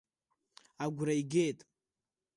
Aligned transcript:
Агәра 0.83 1.13
игеит… 1.21 1.59